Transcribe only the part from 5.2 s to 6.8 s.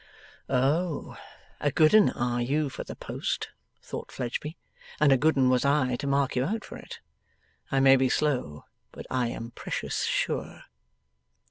'un was I to mark you out for